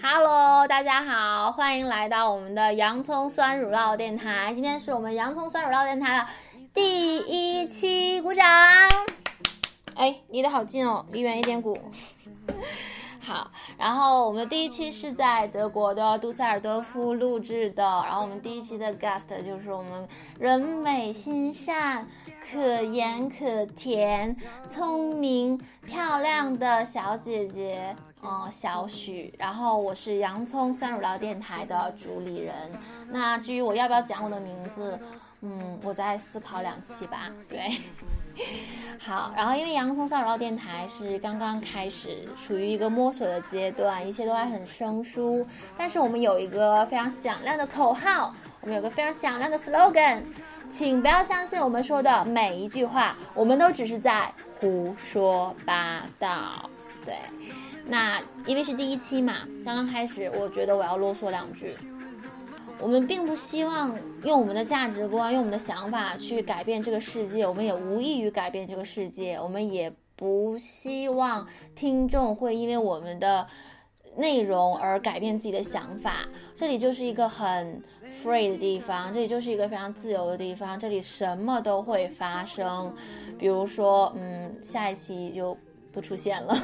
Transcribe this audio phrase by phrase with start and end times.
[0.00, 4.52] Hello，大家好，欢迎来到我们的洋葱酸乳酪电台。
[4.54, 6.26] 今天是我们洋葱酸乳酪电台的
[6.72, 8.44] 第一期，鼓掌！
[9.94, 11.78] 哎，离得好近哦，离远一点鼓。
[13.20, 17.82] 好，然后我们第一期是在德国的杜塞尔多夫录制的。
[17.82, 20.08] 然后我们第一期的 guest 就是我们
[20.38, 22.06] 人美心善。
[22.54, 24.36] 可盐可甜、
[24.68, 27.94] 聪明漂亮的小姐姐。
[28.20, 32.54] 哦，小许，然后我是洋葱酸乳酪电台的主理人。
[33.10, 34.96] 那至于我要不要讲我的名字，
[35.42, 37.28] 嗯，我再思考两期吧。
[37.48, 37.76] 对，
[38.98, 45.44] 好，然后因为洋葱酸乳酪电台是刚刚开始，属于一个摸索的阶段，一切都还很生疏。
[45.76, 48.32] 但是我们有一个非常响亮的口号，
[48.62, 50.22] 我们有个非常响亮的 slogan，
[50.74, 56.68] 请不要相信我们说的每一句话，我们都只是在胡说八道。
[57.06, 57.14] 对。
[57.86, 61.72] 那因为是第一期嘛，刚刚开始，我觉得我要啰嗦两句。
[62.80, 69.36] 我们并不希望用我们的价值观、用我们的想法去改变这个世界，我们也无异于改变这个世界。
[69.36, 73.46] 我们也不希望听众会因为我们的
[74.16, 76.26] 内容而改变自己的想法。
[76.54, 77.82] 这里就是一个很
[78.22, 82.94] free 的地方，这里就是一个非常自由的地方，这里什么都会发生。
[83.38, 85.56] 比如说，嗯，下一期就
[85.92, 86.56] 不出现了。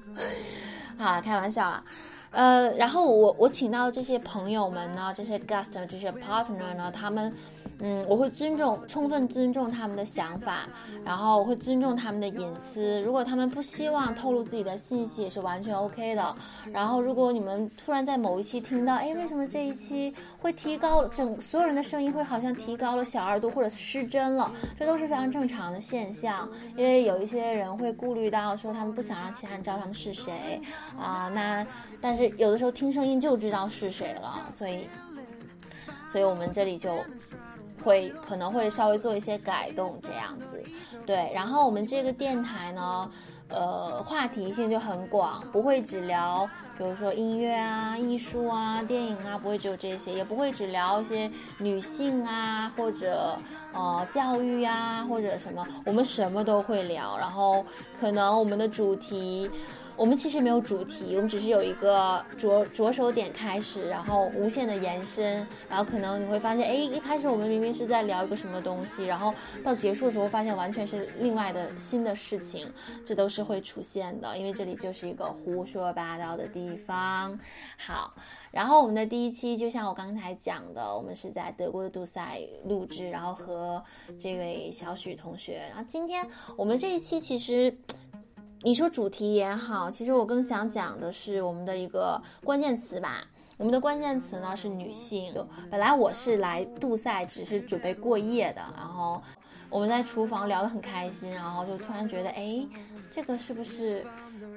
[0.98, 1.84] 好，开玩笑啊。
[2.30, 7.32] 呃，然后我我请到这些朋友们呢，这些 guest，这些 partner 呢，他们。
[7.78, 10.66] 嗯，我会尊重，充分尊重他们的想法，
[11.04, 13.00] 然后我会尊重他们的隐私。
[13.02, 16.34] 如果他们不希望透露自己的信息，也是完全 OK 的。
[16.72, 24.50] 然后，如果你们突然在某一期听到，哎，为什么这一期会提高整所有人的声音会好像提高了小二度或者失真了？
[24.78, 26.48] 这都是非常正常的现象。
[26.78, 30.58] 因为有一些人会顾虑到说他们不想让其他人知道他们是谁
[30.98, 31.28] 啊。
[31.28, 31.66] 那
[32.00, 34.88] 但是有的时候听声音就知道是谁了，所以，
[36.10, 36.96] 所以我们这里就。
[37.86, 40.60] 会可能会稍微做一些改动这样子，
[41.06, 41.30] 对。
[41.32, 43.08] 然后我们这个电台呢，
[43.48, 53.38] 呃，话题性就很广，不会只聊，比如说音乐啊、艺术啊、电影啊，不会只有这些，也不会只聊一些女性啊，或者
[53.72, 57.16] 呃教育呀，或者什么，我们什么都会聊。
[57.16, 57.64] 然后
[58.00, 59.48] 可能我们的主题。
[59.96, 72.70] 我们其实没有主题，我们只是有一个着着手点开始，然后无限的延伸，然后可能你会发现，哎，一开始我们明明是在聊一个什么东西，然后到结束的时候发现完全是另外的新的事情，
[73.06, 77.38] 这都是会出现的，因为这里就是一个胡说八道的地方。
[77.78, 78.12] 好，
[78.50, 83.82] 然后我们的第一期就像我刚才讲的，我们是在德国的杜塞录制，然后和
[84.18, 87.74] 这位小许同学，然后今天我们这一期其实。
[88.66, 93.24] 你说主题也好，其实我更想讲的是我们的一个关键词吧。
[93.58, 95.32] 我们的关键词呢是女性。
[95.70, 98.62] 本来我是来杜塞，只是准备过夜的。
[98.76, 99.22] 然后
[99.70, 102.66] 我们在厨房聊得很开心，然后就突然觉得，哎，
[103.08, 104.04] 这个是不是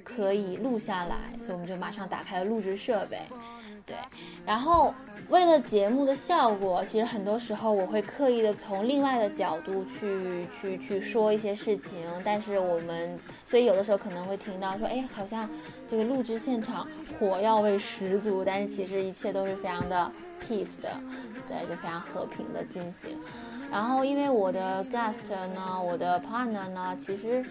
[0.03, 1.31] 可以录下来？
[1.40, 3.20] 所以我们就马上打开了录制设备。
[3.86, 3.96] 对，
[4.44, 4.91] 然后。
[5.29, 15.47] 为了节目的效果，其实很多时候我会刻意的从另外的角度去去去说一些事情，但是我们所以有的时候可能会听到说，哎，好像
[15.88, 16.88] 这个录制现场
[17.19, 20.12] 火药味十足，但是其实一切都是非常的
[20.47, 20.90] peace 的，
[21.47, 23.16] 对，就非常和平的进行。
[23.72, 27.46] 然后因为我的 guest 呢，我的 partner 呢，其实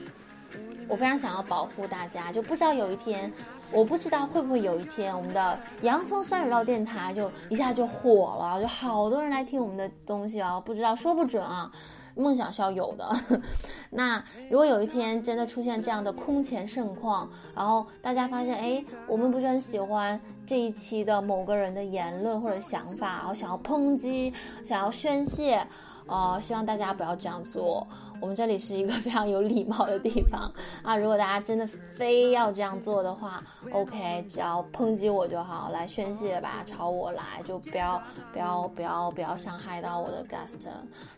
[0.89, 3.33] 我非常想要保护大家，就不知道有一天。
[3.71, 10.59] 我不知道会不会有一天，我们的洋葱酸乳酪电台就一下就火了，就好多人来听我们的东西啊！
[10.59, 11.71] 不知道，说不准啊，
[12.15, 13.07] 梦想是要有的。
[13.91, 24.33] 那如果有一天真的出现这样的空前盛况，然后大家发现，哎，我们不是很喜欢这一期的某个人的言论或者想法，然后想要抨击，
[24.65, 25.63] 想要宣泄。
[26.09, 27.87] 呃，希望大家不要这样做。
[28.21, 30.51] 我们这里是一个 非常有礼貌的地方
[30.83, 30.97] 啊。
[30.97, 31.67] 如果大家真的
[31.97, 38.03] 非要这样做的话，OK，只要抨击我就好，来宣泄吧，朝我来，就不要
[38.33, 40.59] 不要不要不要伤害到我的 guest，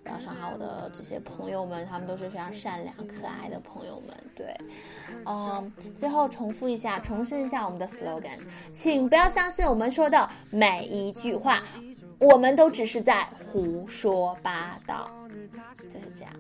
[0.03, 4.17] 不要伤害我的这些朋友们，他们都是非常善良可爱的朋友们。
[4.35, 4.55] 对，
[5.25, 8.39] 嗯，最后重复一下，重申一下我们的 slogan，
[8.73, 11.63] 请不要相信我们说的每一句话。
[12.21, 15.11] 我们都只是在胡说八道，
[15.79, 16.31] 就是这样。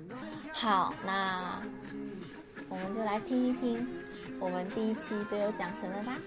[0.52, 1.58] 好，那
[2.68, 3.88] 我们就来听一听
[4.38, 6.18] 我们第一期都有讲什么吧。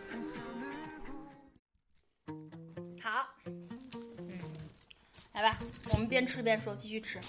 [2.99, 4.39] 好，嗯，
[5.33, 5.55] 来吧，
[5.91, 7.21] 我们边吃边说，继续吃。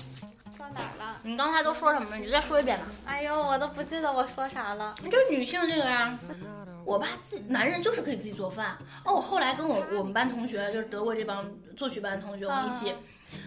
[0.57, 1.21] 说哪儿了？
[1.23, 2.17] 你刚才都说什么了？
[2.17, 2.87] 你再说一遍吧。
[3.05, 4.95] 哎呦，我都不记得我说啥了。
[5.11, 6.19] 就女性这个呀。
[6.85, 8.77] 我爸自男人就是可以自己做饭。
[9.05, 11.45] 哦，我后来跟我我们班同学，就是德国这帮
[11.77, 12.93] 作曲班同学，我们一起。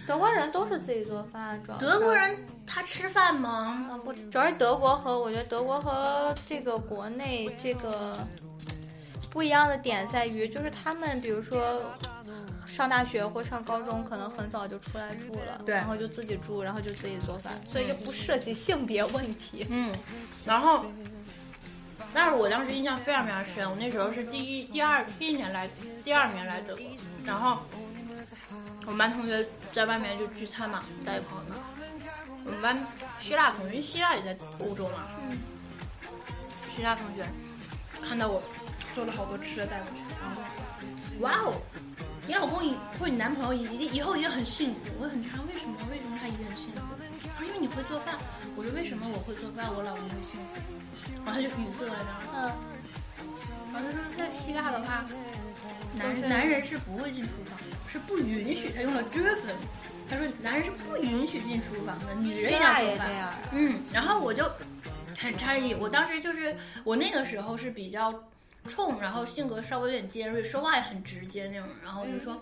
[0.06, 2.36] 德国人都是自己做饭，主要德国人
[2.66, 3.88] 他吃饭吗？
[3.89, 8.18] 嗯，不，主要是德国和我觉得德国和这个国内这个
[9.31, 11.81] 不一样的点在于，就是他们比如说
[12.66, 19.66] 上大学或上高中，可能很早就出来住了，对，然后就自己住，然后就自己做饭，所以就不涉及性别问题。
[19.69, 19.94] 嗯，
[20.45, 20.83] 然后，
[22.13, 25.69] 但是我当时印象非常非常深，我那时候是第一、第二、第一年来，
[26.04, 26.86] 第二年来德国，
[27.25, 27.59] 然后。
[28.86, 31.57] 我们班同学在外面就聚餐嘛，带朋友们。
[32.45, 32.77] 我们班
[33.19, 35.04] 希腊同学，因为希腊也在欧洲嘛。
[35.30, 35.38] 嗯。
[36.74, 37.27] 希腊同学
[38.01, 38.42] 看到我
[38.95, 40.00] 做了好多吃的带过去，
[41.21, 41.62] 然后哇哦，
[42.25, 44.83] 你老公以或者你男朋友一定以后一定很幸福。
[45.01, 45.75] 我很常为什么？
[45.92, 46.97] 为什么他一定很幸福？
[47.59, 48.15] 你会做饭。
[48.56, 51.12] 我说为什么我会做饭，我老公会幸福？
[51.25, 52.51] 然后他就语塞了，然后嗯。
[53.74, 55.06] 然后他说在希腊的话，
[55.94, 57.77] 男男人是不会进厨房的。
[57.89, 59.56] 是不允许，他用了 driven。
[60.09, 63.33] 他说男人是不允许进厨房的，女人也要做饭。
[63.51, 64.50] 嗯，然后我就
[65.18, 68.13] 很诧异，我当时就是我那个时候是比较
[68.68, 71.68] 冲，然后性格稍微有点尖锐，说话也很直接那种。
[71.84, 72.40] 然后我就说，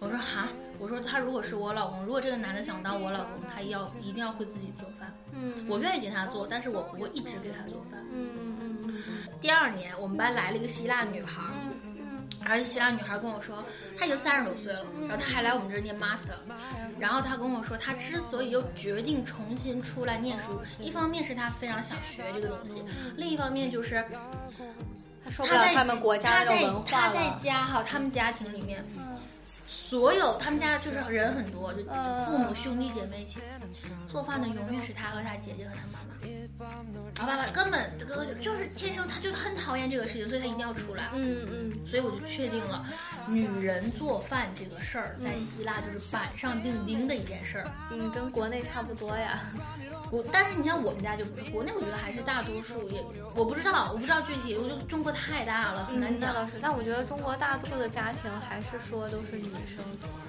[0.00, 0.48] 我说哈，
[0.78, 5.14] 我说他如果是我老公，如果这个男的想当我老公，他要一定要会自己做饭。
[5.32, 8.04] 嗯，我愿意给他做，但是我不会一直给他做饭。
[8.12, 8.30] 嗯
[8.60, 9.02] 嗯嗯。
[9.40, 11.42] 第二年我们班来了一个希腊女孩。
[12.44, 13.62] 然后希腊女孩跟我说，
[13.98, 16.36] 她已经三十多岁了，然后她还来我们这儿念 master。
[16.98, 22.82] 然后她跟我说，她之所以又决定重新出来念书，一方面是她非常想学这个东西，
[23.16, 24.04] 另一方面就是
[25.30, 28.84] 她在他们国家的文化她在家哈，他们家庭里面。
[29.68, 31.84] 所有他们家就是人很多，就
[32.24, 33.40] 父母兄弟姐妹一起
[34.08, 36.08] 做饭的，永远是他和他姐姐和他妈妈。
[37.16, 37.92] 然后爸爸根本
[38.42, 41.04] 就是天生他就很讨厌这个事情，所以他一定要出来。
[41.12, 41.86] 嗯嗯。
[41.86, 42.84] 所以我就确定了，
[43.28, 47.70] 女人做饭这个事儿在希腊就是板上钉钉的一件事儿。
[47.92, 49.42] 嗯，跟国内差不多呀。
[50.10, 53.04] 我但是你像我们家就不是，国内我觉得还是大多数也
[53.34, 56.34] 我不知道，我不知道具体，我就中国太大了，很难讲。
[56.34, 59.84] 倒是，但我觉得中国大多数的家庭还是说都是女生，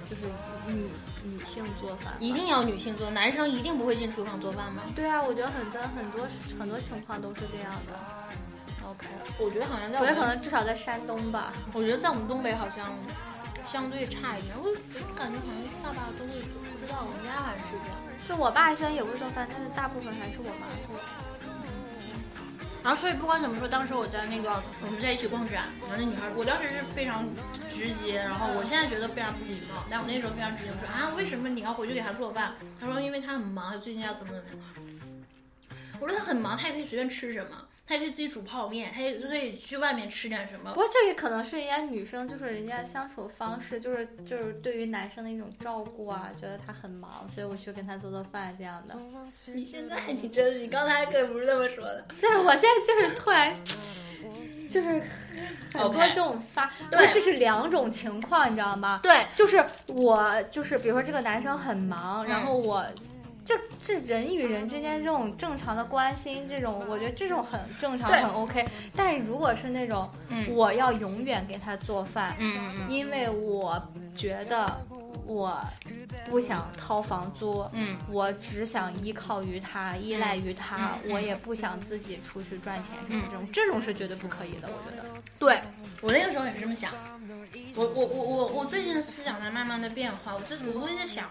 [0.08, 0.26] 就是
[0.72, 0.88] 女
[1.22, 4.82] 女性做饭，一定要女性做，男生一定不会进厨房做饭吗？
[4.94, 6.26] 对啊，我觉得很多很多
[6.58, 7.92] 很多情况都是这样的。
[8.88, 9.06] OK，
[9.38, 12.90] 我觉得好像在我觉得可能至少在山东吧，我觉得在我们东北好像
[13.66, 14.64] 相对差一点，我
[15.14, 15.46] 感觉好
[15.82, 17.96] 像爸爸都会做，不知道我们家还是这样。
[18.28, 20.98] 就我爸虽然也不会做饭，但是大部分还是我妈做。
[22.82, 27.24] 然后，所以不管怎么说，当时我在那个我们在一起逛展，然后那女孩，我当时是非常
[27.72, 32.54] 直接，然后我现在觉得非常不礼貌，但我那时候非常直接，我说啊，为什么你要回去给她做饭？
[32.80, 35.78] 她说因为她很忙，最近要怎么怎么样。
[36.00, 37.50] 我说她很忙，她也可以随便吃什么。
[37.90, 40.70] 他可以自己煮泡面，他也可以去外面吃点什么。
[40.70, 48.96] 不过这也可能是人家女生，就是人家相处方式，就是就是对于男生的一种照顾啊，觉得他很忙，所以我去跟他做做饭这样的。
[49.52, 52.04] 你现在你真，你刚才可不是这么说的。
[52.22, 53.52] 但是我现在就是突然，
[54.70, 55.02] 就是
[55.72, 59.00] 很多这种发，对，这是两种情况，你知道吗？
[59.02, 62.86] 对，就是我就是比如说这个男生很忙，然后我。
[63.44, 68.60] 就这人与人之间这种正常的关心，这种我觉得这种很正常，很 OK。
[68.94, 70.08] 但如果是那种，
[70.50, 73.82] 我要永远给他做饭，嗯因为我
[74.16, 74.80] 觉得
[75.30, 75.62] 我
[76.28, 85.08] 不想掏房租，嗯，我只想依靠于他，依赖于他，我也不想自己出去赚钱，什么这种，这种是绝对不可以的，我觉得。
[85.38, 85.60] 对
[86.00, 86.92] 我那个时候也是这么想。
[87.76, 91.28] 我我我我我最近的思想在慢慢的变化，我这我会在想，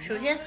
[0.00, 0.38] 首先。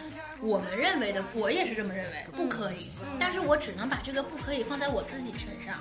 [0.41, 2.89] 我们认为的，我也是这么认为，不可以。
[3.17, 5.79] 但是我只能把这个不可以放在我自己身上。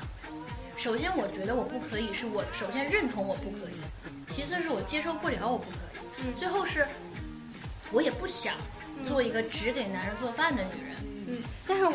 [0.77, 3.75] 首先，我觉得我不可以，是我首先认同我不可以；
[4.31, 5.94] 其次是我接受不了我不可以；
[6.37, 6.87] 最后是，
[7.93, 8.55] 我也不想
[9.05, 10.97] 做一个只给男人做饭的女人。
[11.27, 11.87] 嗯，但是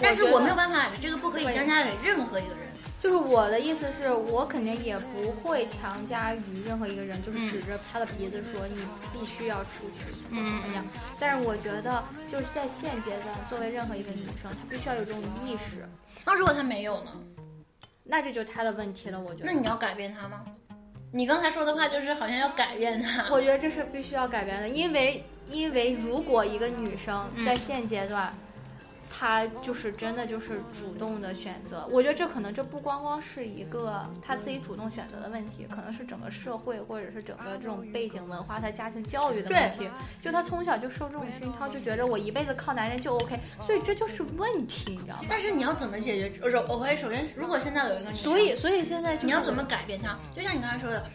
[0.00, 2.64] 但是我没有办法，这个不可以强加给任何一个人。
[3.00, 8.76] 就是我的意思是，我肯定也不会强加于任何一个人，就是指着他的鼻子说你
[9.12, 10.82] 必须要出去怎么怎么样。
[11.20, 12.02] 但是我觉得
[12.32, 15.86] 就是在现阶段，作为任何一个女生，她必须要有这种意识。
[16.24, 17.12] 那如果她没有呢？
[18.02, 19.20] 那这就是她的问题了。
[19.20, 19.46] 我觉得。
[19.46, 20.42] 那你要改变她吗？
[21.16, 23.28] 你刚才说的话就是好像要改变他。
[23.30, 28.34] 我觉得这是必须要改变的，因为因为如果一个女生在现阶段。
[29.16, 31.86] 他就是真的就是主动的选择。
[31.90, 39.88] 我觉得这可能这不光光是一个他自己主动选择的问题，可能是整个社会或者是整个这种背景文化、他家庭教育的问题。
[40.20, 45.22] 就他从小就受这种熏陶，就觉着我一辈子靠男人就 OK，所以这就是问题，你知道吗？
[45.28, 46.50] 但是你要怎么解决？
[46.50, 50.18] 首我会首先，如果现在有一个女生，所以所以现在你要怎么改变他？
[50.34, 51.06] 就像你刚才说的，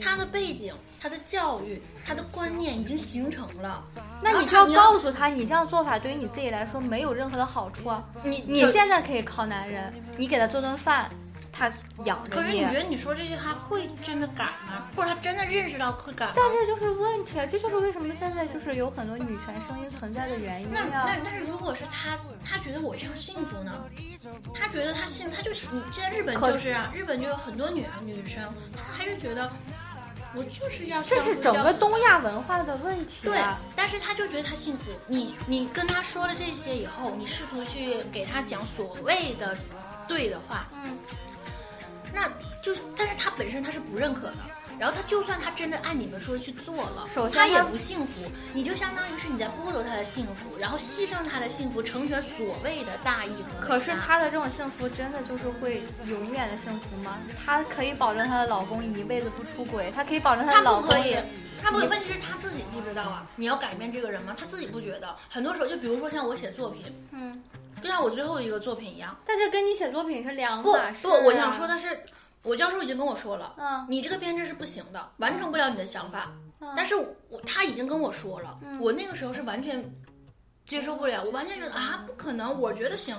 [0.00, 3.84] 他的背景、他的教育、她的观念已经形成了，
[4.22, 8.02] 那你就要告诉他，你这样做法对于你自己来说没有任何的好处啊。
[8.22, 11.08] 你你现在可以靠男人，你给他做顿饭。
[11.52, 11.70] 他
[12.04, 14.86] 养着你，可是你觉得你说这些他会真的改吗？
[14.96, 16.30] 或者他真的认识到会改？
[16.34, 17.44] 但这就是问题啊！
[17.44, 23.84] 这就是为什么现在就是有很多女权声音存在的原因那那但是如果是他，他觉得我这样幸福呢？
[24.54, 28.40] 他觉得他幸，他就是你现在日本就是啊，日本就有很多女女生，
[28.74, 29.50] 她还是觉得
[30.34, 33.14] 我就是要这是整个东亚文化的问题。
[33.22, 33.42] 对，
[33.74, 34.84] 但是他就觉得他幸福。
[35.06, 39.56] 你你跟他说了这些以后，你试图去给他讲所谓的
[40.06, 40.98] 对的话，嗯。
[42.12, 42.28] 那
[42.62, 44.36] 就，但是他本身他是不认可的。
[44.80, 48.32] 然后他就算他真的按你们说去做了，首先他也不幸福。
[48.54, 57.18] 你就相当于是你在剥夺他的幸福，然后牺牲他的幸福，成全所谓的大义和可是他的这种幸福真的就是会永远的幸福吗？
[57.44, 60.88] 他可以保证她的老公一辈子不出轨，他可以保证她的老公。
[60.88, 61.16] 他不可以，
[61.62, 63.28] 他不问题是他自己不知道啊。
[63.36, 64.34] 你要改变这个人吗？
[64.38, 65.14] 他自己不觉得。
[65.28, 66.82] 很多时候，就比如说像我写作品，
[67.12, 67.42] 嗯。
[67.82, 70.98] 就像我最后一个作品一样，但是跟你写作品是两码事。
[71.02, 71.98] 不不，我想说的是，
[72.42, 76.32] 我教授已经跟我说了，嗯，你这个编制是不行的，完成不了你的想法。
[76.76, 79.82] 但是我他已经跟我说了，我那个时候是完全
[80.66, 83.16] 接受不了，我完全觉得啊，不可能，我觉得行。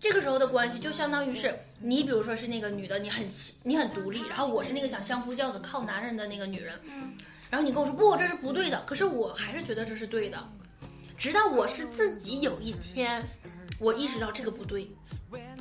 [0.00, 3.26] 这个时候的关系就相当于是你，比如说是那个女的，你很
[3.64, 7.12] 你很独立，然后我是那个想相夫教子靠男人的那个女人，嗯，
[7.50, 10.38] 然后你跟我说不，这是不对的，可是我还是觉得这是对的。
[11.16, 13.24] 直到我是自己有一天，
[13.80, 14.88] 我意识到这个不对，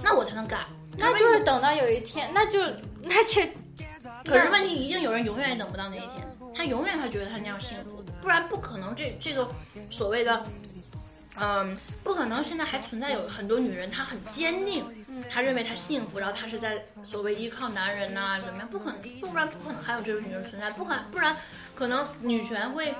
[0.03, 0.67] 那我才能改。
[0.95, 2.59] 那就是等到有一天，那就
[3.01, 3.45] 那这，
[4.23, 6.11] 可是问题一定有人永远也等不到那一天，
[6.55, 8.95] 他永远他觉得他那样幸福，不然不可能。
[8.95, 9.47] 这这个
[9.89, 10.45] 所谓的，
[11.39, 12.43] 嗯，不可能。
[12.43, 14.85] 现在还存在有很多女人，她很坚定，
[15.29, 18.67] 她认为她幸福，然后她是在所谓依靠男人呐怎么样？
[18.69, 20.71] 不可能，不然不可能还有这种女人存在。
[20.71, 21.35] 不可不然，
[21.75, 22.93] 可能女权会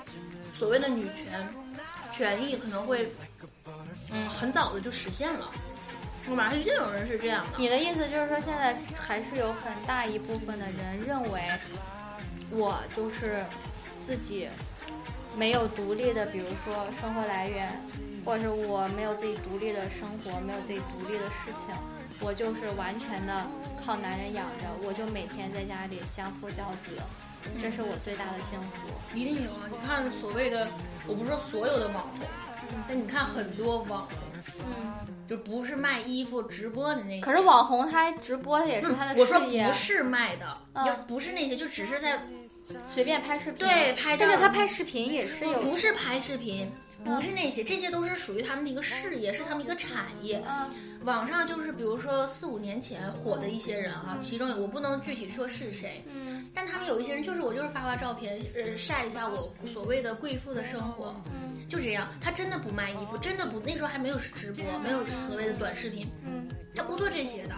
[0.53, 1.47] 所谓的女权。
[2.13, 3.13] 权益可能会，
[4.11, 5.51] 嗯，很早的就实现了，
[6.29, 7.51] 我马上一定有人是这样的。
[7.57, 11.49] 你的意思就是说，现在还是有很大一部分的人认为，
[12.51, 13.45] 我就是
[14.05, 14.49] 自己
[15.37, 17.81] 没有独立的，比如说生活来源，
[18.25, 21.75] 或者是我没有自己独立的生活，没有自己独立的事情，
[22.19, 23.45] 我就是完全的
[23.85, 27.01] 靠男人养着，我就每天在家里相夫教子。
[27.61, 29.69] 这是我最大的幸福，一定有啊！
[29.71, 30.67] 你看所谓的，
[31.07, 32.27] 我不是说所有的网红，
[32.85, 34.17] 但你看很多网红，
[34.59, 37.21] 嗯，就不是卖衣服直播的那些。
[37.21, 39.21] 可是网红他直播的也是他的事业。
[39.21, 42.19] 我说不是卖的，也不是那些，就只是在。
[42.93, 44.17] 随便拍视频，对，拍。
[44.17, 46.69] 但是他拍视频也是有，不是拍视频，
[47.01, 50.43] 不是那些，这些都是属于他们的一个事业，是他们一个产业。
[50.45, 50.69] 嗯，
[51.07, 64.99] 网上就是比如说四五年前火的一些人啊，其中我不能具体说是谁，嗯，但他们有一些人就是我就是发发照片，呃，晒一下我所谓的贵妇的生活，嗯，就这样，他真的不卖衣服，真的不，那时候还没有直播，没有
[65.29, 66.45] 所谓的短视频，嗯，
[66.75, 67.55] 他不做这些的。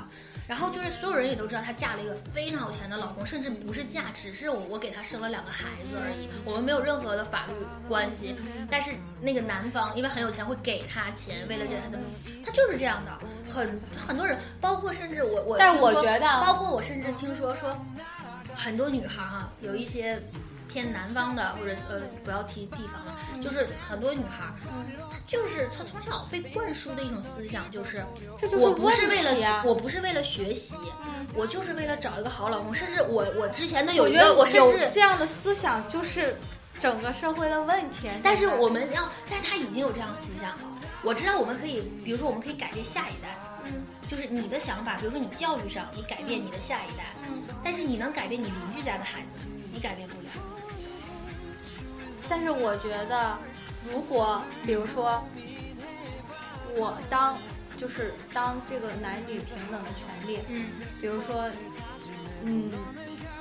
[0.49, 7.53] 然后就是所有人也都知道，她嫁了一个非常有钱的老公，甚至不是嫁，只是我我给她生了两个孩子而已，我们没有任何的法律
[7.87, 8.35] 关系。
[8.67, 8.89] 但是
[9.21, 11.99] 那个男方因为很有钱，会给她钱，为了这孩子，
[12.43, 13.11] 他就是这样的。
[13.47, 17.77] 很很多人，包括甚至我我，但我觉得，包括我甚至听说说，
[18.55, 20.19] 很多女孩哈，有一些。
[20.71, 24.45] 偏南方的，或者呃，不要提地方了，就是很多女孩，
[25.11, 28.05] 她就是她从小被灌输的一种思想，就是
[28.55, 30.75] 我不是为了我不是为了学习，
[31.33, 32.73] 我就是为了找一个好老公。
[32.73, 36.37] 甚至我我之前的有一个，我甚至这样的思想就是
[36.79, 38.07] 整个社会的问题。
[38.23, 40.79] 但是我们要，但他已经有这样思想了。
[41.01, 43.35] 我知道我们可以，比如说我们可以改变下一代，
[43.65, 43.71] 嗯，
[44.07, 50.27] 就是你的想法，比如说你教育上你改变你的下一代，嗯，但是你能改变你邻居家的孩子，你改变不了。
[52.29, 53.37] 但是我觉得，
[53.91, 55.23] 如果比如说，
[56.75, 57.37] 我当
[57.77, 60.67] 就是当这个男女平等的权利，嗯，
[61.01, 61.49] 比如说，
[62.43, 62.71] 嗯，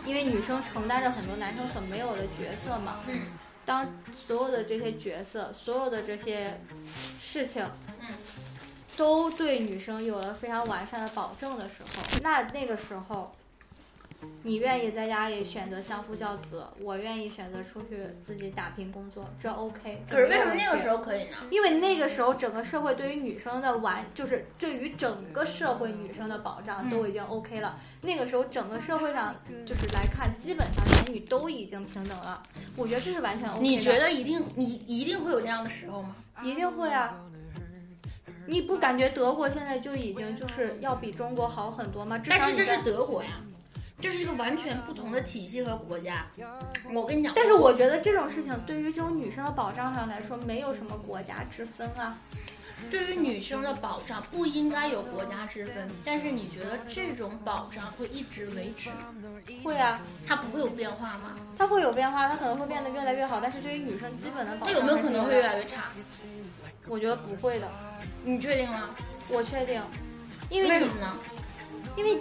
[0.06, 3.26] 因为女生承担着很多男生所没有的角色嘛，嗯，
[3.66, 3.86] 当
[4.26, 6.58] 所有的这些角色，所有的这些
[7.20, 7.64] 事情，
[8.00, 8.08] 嗯，
[8.96, 13.34] 都对女生有了非常完善的保证的时候，那那个时候，
[14.42, 20.02] 你愿意在家里选择相夫教子，我愿意选择出去自己打拼工作，这 OK。
[20.10, 20.98] 可是为什么那个时候？
[20.98, 21.30] 可以呢？
[21.50, 27.78] 因为那个时候整个社会对于女生的完，就是对于整个社会女生的保障都已经 OK 了。
[28.00, 29.34] 那个时候整个社会上
[29.66, 32.42] 就是来看，基本上男女都已经平等了。
[32.76, 33.62] 我觉得这是完全 OK 的。
[33.62, 36.16] 你觉得一定你一定会有那样的时候吗？
[36.42, 37.14] 一定会啊！
[38.46, 42.20] 你不感觉德国现在就已经就是要比中国好很多吗？
[42.26, 43.40] 但是这是德国呀，
[44.00, 46.26] 这是一个完全不同的体系和国家。
[46.92, 52.16] 我跟你讲，但是我觉得这种事情对于这种女生的保障上来说，没有什么国家之分啊。
[52.92, 59.12] 对于女生的保障不应该有国家之分，但是你觉得这种保障会一直维持吗？
[59.64, 61.34] 会啊，它不会有变化吗？
[61.58, 65.42] 它会有变化，它可能会变得越来越好，但是对于女生基本的保障，它有没有可能会越？
[65.42, 65.86] 来越差？
[66.86, 67.68] 我觉得不会的，
[68.24, 68.90] 你确定吗？
[69.28, 69.82] 我确定，
[70.48, 71.16] 因为你为什么呢？
[71.96, 72.20] 因为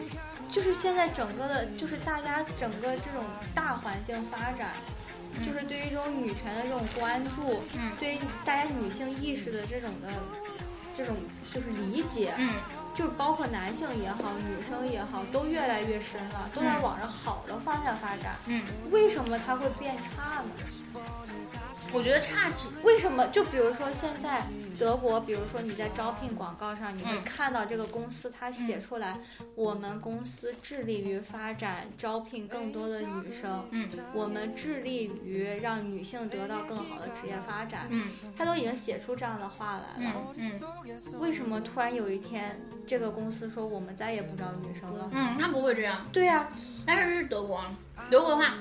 [0.50, 3.24] 就是现在整个的，就是大家整个这种
[3.54, 4.72] 大环境发展，
[5.34, 10.10] 嗯就是对于这种女权的这种关注，嗯对于大家女性意识的这种的，
[10.96, 11.16] 这种
[11.54, 12.54] 就是理解，嗯
[12.96, 18.36] 就包括男性也好，女生也好，都越来越深了，都在嗯往着好的方向发展。
[18.48, 21.02] 嗯，为什么它会变差呢？
[21.94, 22.68] 我觉得差距。
[22.84, 23.28] 为什么？
[23.28, 24.42] 就比如说现在
[24.78, 27.24] 德国，比如说你在招聘广告上，你会嗯。
[27.24, 29.20] 看到这个公司它写出来，
[29.56, 33.90] 我们公司致力于发展招聘更多的女生，嗯。
[34.14, 38.08] 我们致力于让女性得到更好的职业发展，嗯。
[38.38, 40.14] 他都已经写出这样的话来嗯了。
[40.36, 45.10] 嗯为什么突然有一天这个公司说我们再也不招女生了？
[45.12, 46.06] 嗯，他不会这样。
[46.12, 46.50] 对呀、
[46.86, 47.64] 但是这是德国，
[48.10, 48.54] 德国的话，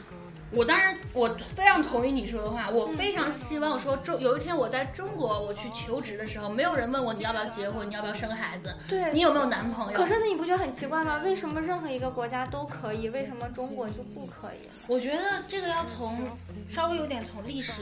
[0.53, 9.99] 我当然我非常同意你说的话，我非常希望说中有一天我在中国我去求职的时候，没有人问我你要不要结婚，你要不要生孩子，对你有没有男朋友。
[9.99, 11.21] 可是那你不觉得很奇怪吗？
[11.25, 14.69] 为什么任何一个国家都可以，为什么中国就不可以？
[14.87, 16.29] 我觉得这个要从
[16.69, 17.73] 稍微有点从历史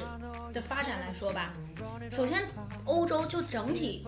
[0.53, 1.53] 的发展来说吧。
[2.11, 2.43] 首先，
[2.85, 4.07] 欧洲就整体，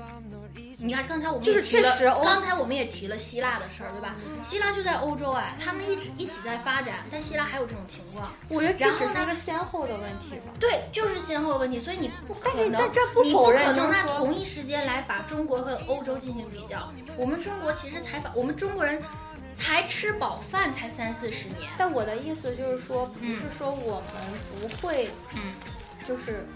[0.78, 4.14] 你看刚才我们就是也提了刚才我们也提了希腊的事儿，对吧？
[4.44, 8.32] 希腊就在欧洲哎，他们一直一起在发展，但希腊还有这种情况。
[8.48, 10.52] 我觉得这然后呢只是一个先后的问题吧。
[10.60, 16.92] 对，就是先后问题，所以你不可能，但这不你不否认可能在同一时间来把中国和欧洲进行比较。
[17.16, 19.02] 我们中国其实才发，我们中国人
[19.56, 21.68] 才吃饱饭才三四十年。
[21.78, 24.22] 但我的意思就是说，不嗯是说我们
[24.60, 25.54] 不会，嗯
[26.06, 26.46] 就是，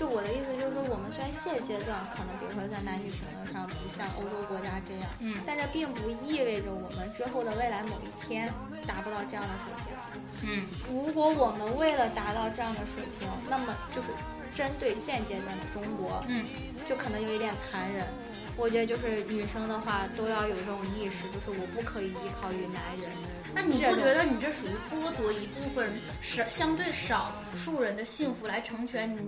[0.00, 8.50] 就我的意思就是说，我们虽然现阶段可能比如说在男女平等上不像欧洲国家这样，嗯但这并不意味着我们之后的未来某一天
[8.86, 9.94] 达不到这样的水平。
[10.42, 14.08] 嗯如果我们为了达到这样的水平，那么就是
[14.54, 16.44] 针对现阶段的中国，嗯，
[16.88, 18.06] 就可能有一点残忍。
[18.56, 23.10] 我觉得就是女生的话都要有这种意识，就是我不可以依靠于男人。
[23.54, 25.90] 那你不觉得你这属于剥夺一部分
[26.20, 29.20] 少相对少数人的幸福来成全你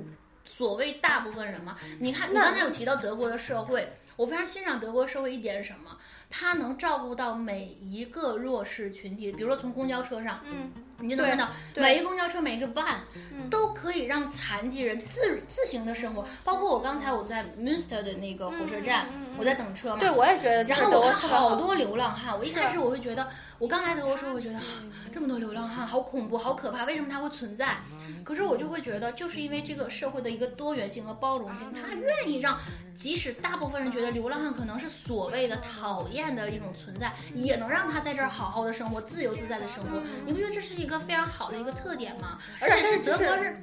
[0.45, 1.77] 所谓大部分人吗？
[1.99, 5.97] 你看，你刚才有提到德国的社会，我非常欣赏德国社会一点是什么？
[6.31, 11.83] 他能照顾到每一个弱势群体，比如说从公交车上，嗯，你就能看到对。
[11.83, 12.97] 每一个公交车每一个 van
[13.33, 13.49] 嗯。
[13.51, 16.27] 都可以让残疾人自自行的生活。
[16.45, 19.07] 包括我刚才我在 Münster 的那个火车站，
[19.39, 24.65] 我在等车嘛，对，我也觉得这然后我看好多流浪汉，我一开始我会觉得，我刚来德国的时候，我觉得啊
[25.13, 27.79] 这么多流浪汉好恐怖、好可怕，为什么它会存在？
[28.23, 32.59] 可是我就会觉得，就是因为这个社会的一个多元性和包容性，它愿意让
[32.95, 40.03] 即使大部分人觉得流浪汉可能是所谓的讨厌的一种存在，也能让他在这儿好好的生活、自由自在的生活。
[40.27, 42.39] 你不觉得这是一个非常好的一个特点吗？
[42.61, 43.57] 而且是德国是。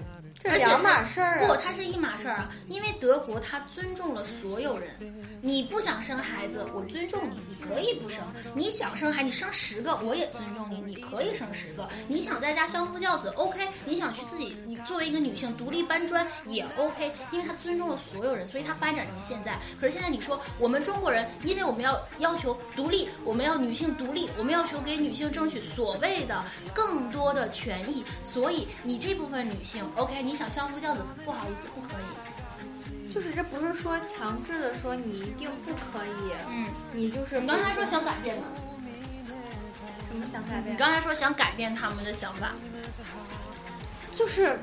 [0.49, 1.59] 而且这两码事儿不，啊。
[1.63, 4.89] 它是一码事儿啊，因为德国它尊重了所有人。
[5.41, 8.19] 你不想生孩子，我尊重你，你可以不生；
[8.55, 11.87] 你想生孩子，你生十个，我也尊重你，你可以生十个。
[12.07, 19.59] 你想在家相夫教子，OK；你想去自己，你作为一个女性独立搬砖也 OK，因为它尊重了所有人，所以它发展成现在。
[19.79, 33.13] 可是现在你说我们中国人，因为我们要要求独立，我们要女性独立，我们要求给女性争取所谓的更多的权益，所以你这部分女性，OK，你想相夫教子，不好意思，不可以。
[33.13, 38.43] 就是这不是说强制的说你一定不可以，嗯，你就是你刚才说想改变吗？
[40.09, 40.73] 什么想改变？
[40.73, 42.51] 你刚才说想改变他们的想法，
[44.15, 44.57] 就是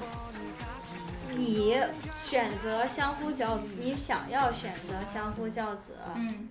[1.35, 1.77] 你
[2.21, 6.49] 选择相夫教子，你想要选择相夫教子，嗯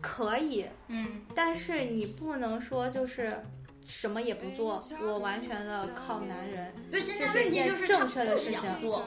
[0.00, 3.42] 可以，嗯但是你不能说就是
[3.86, 6.72] 什么也不做，我完全的靠男人。
[6.90, 9.02] 对，现在这是一件问题就是他正确的不事情想做，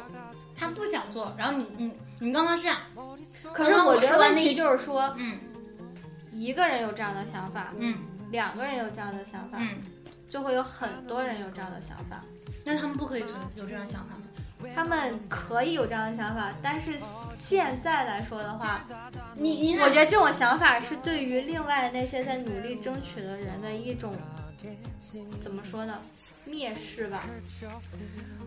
[0.55, 2.79] 他不想做，然后你你你刚刚是这样，
[3.53, 5.39] 可是我我觉得问题就是说，嗯
[6.31, 7.97] 一个人有这样的想法，嗯
[8.31, 9.81] 两个人有这样的想法，嗯
[10.29, 12.23] 就会有很多人有这样的想法。
[12.63, 14.23] 那他们不可以存有这样想法吗？
[14.75, 16.93] 他们可以有这样的想法，但是
[17.37, 18.83] 现在来说的话，
[19.35, 24.13] 你你我觉得这种想法是对于另外那些在努力争取的人的一种
[25.41, 25.99] 怎么说呢？
[26.47, 27.23] 蔑视吧。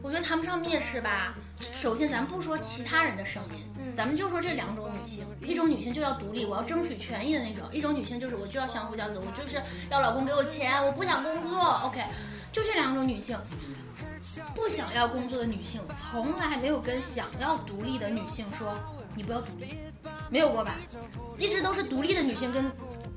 [0.03, 1.35] 我觉得谈不上蔑视吧。
[1.73, 11.59] 首先，咱不说其他人的声音，嗯咱们就说这两种女性，一种女性就要独立，我要争取权益的那种；一种女性就是我就要相夫教子，我就是要老公给我钱，我不想工作。
[11.85, 12.03] OK，
[12.53, 13.39] 就这两种女性。
[14.55, 18.73] 不想要工作的女性，从来没有跟想要独立的女性说
[19.17, 19.75] 你不要独立，
[20.31, 20.77] 没有过吧？
[21.37, 22.71] 一直都是独立的女性跟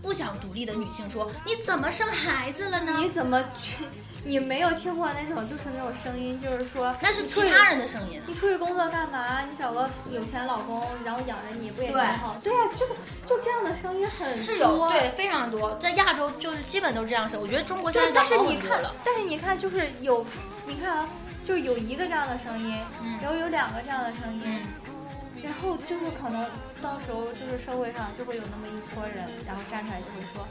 [0.03, 2.97] 不想独立的女性说你怎么生孩子了呢？
[2.99, 3.85] 你怎么去？
[4.25, 8.23] 你没有听过那种就是那种声音，就是说那是其他人的声音啊。
[8.27, 9.41] 你出去工作干嘛？
[9.41, 12.37] 你找个有钱老公，然后养着你，不也挺好？
[12.43, 12.93] 对呀、就是
[13.27, 14.43] 就这样的声音很多。
[14.43, 17.39] 是有对非常多，在亚洲就是基本都这样声。
[17.39, 20.25] 我觉得中国现在但是你看但是你看，就是有，
[20.65, 21.09] 你看啊，
[21.45, 24.61] 就有一个这样的声音，嗯然后有两个这样的声音，嗯
[25.43, 26.47] 然后就是可能
[26.81, 30.47] 到时候就是社会上就会有那么一撮人，然后站出来就会说，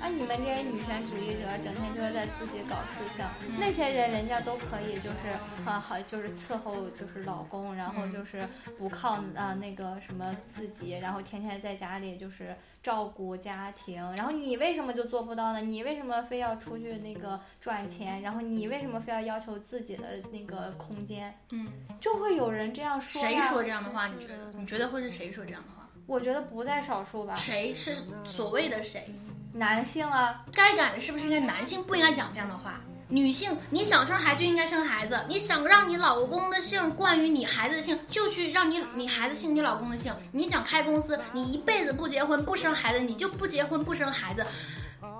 [0.00, 3.56] 啊，你们这些女权主义者整天就是在自己搞事情，嗯。
[3.58, 8.12] 那些人人家都可以就是啊好就是伺候就是老公，然后嗯。
[8.12, 12.54] 就是不靠啊那个什么自己，然后天天在家里就是
[12.86, 15.60] 照顾家庭，然后你为什么就做不到呢？
[15.60, 18.22] 你为什么非要出去那个赚钱？
[18.22, 21.36] 然后你为什么非要要求自己的那个空间？
[21.50, 21.66] 嗯，
[22.00, 23.20] 就会有人这样说。
[23.20, 24.06] 谁说这样的话？
[24.06, 24.52] 你觉得？
[24.52, 25.88] 你觉得会是谁说这样的话？
[26.06, 27.34] 我觉得不在少数吧。
[27.34, 29.10] 谁是所谓的谁？
[29.54, 32.80] 男性啊，该改的是不是应该男性不应该讲这样的话？
[33.08, 40.12] 女性，你想生孩子就应该生孩子，你想让你老公的姓冠于你孩子的姓，就去让你你孩子姓你老公的姓。
[40.32, 44.44] 你想开公司，你一辈子不结婚不生孩子，你就不结婚不生孩子，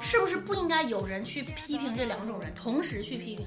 [0.01, 3.47] 是不是不应该有人去批评这两种人，同时去批评，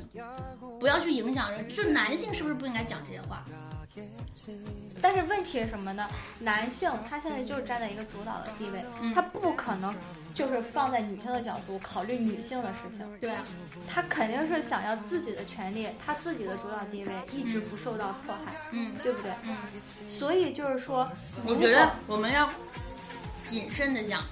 [0.80, 1.68] 不要去影响人？
[1.74, 3.44] 就男性是不是不应该讲这些话？
[5.02, 6.08] 但是问题是什么呢？
[6.40, 9.94] 男性他现在就是站在一个主导的地位，嗯他不可能
[10.40, 13.44] 就是放在女性的角度考虑女性的事情，对啊，
[13.92, 19.30] 他肯定是想要自己的权利，他自己的主导地位一直不受到迫害，嗯对不对？
[19.44, 19.58] 嗯，
[20.08, 21.12] 所以就是说，
[21.46, 22.50] 我觉得我们要
[23.46, 24.24] 谨慎的讲，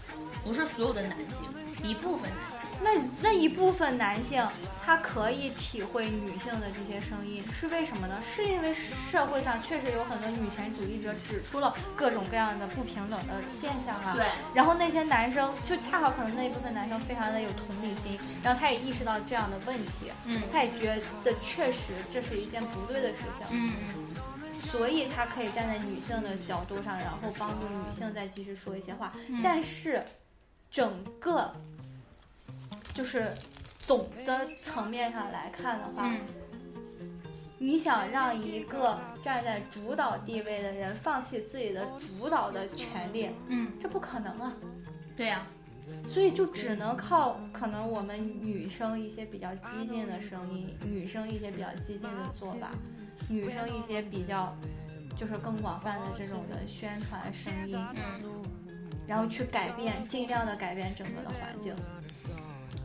[0.45, 1.43] 不是所有的男性，
[1.83, 2.56] 一部分男性。
[2.81, 2.89] 那
[3.21, 4.45] 那一部分男性，
[4.85, 8.21] 他可以体会女性的这些声音，是为什么呢？
[8.23, 14.13] 是因为社会上确实有很多女权主义者指出了各种各样的不平等的现象啊。
[14.15, 14.25] 对。
[14.53, 23.73] 然后那些男生就恰好可能那一部分男生非常的有同理心，然后他也意识到这样的问题，嗯他也觉得确实这是一件不对的事情，嗯
[24.59, 29.13] 所以他可以站在女性的角度上，然后帮助女性再继续说一些话。
[29.29, 30.03] 嗯但是
[30.69, 31.53] 整个
[32.97, 33.31] 就是
[33.79, 36.19] 总的层面上来看的话，嗯
[37.59, 44.53] 你想让一个站在主导地位的人放弃自己的主导的权利，嗯，这不可能啊！
[45.15, 45.45] 对呀、
[46.07, 52.71] 所以就只能靠可能我们女生一些比较激进的声音，女生一些比较激进的做法，
[53.29, 54.55] 女生一些比较
[55.19, 58.43] 就是更广泛的这种的宣传声音，嗯，
[59.07, 61.75] 然后去改变，尽量的改变整个的环境。